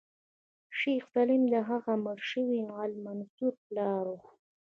شیخ 0.77 1.03
سلیم 1.13 1.43
د 1.53 1.55
هغه 1.69 1.93
مړ 2.03 2.17
شوي 2.31 2.59
غل 2.73 2.91
المنصور 2.97 3.53
پلار 3.65 4.03
و. 4.13 4.17